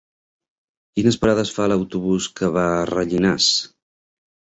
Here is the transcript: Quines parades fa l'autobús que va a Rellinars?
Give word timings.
Quines 0.99 1.17
parades 1.25 1.51
fa 1.57 1.67
l'autobús 1.71 2.29
que 2.39 2.49
va 2.55 2.63
a 2.79 2.87
Rellinars? 2.93 3.51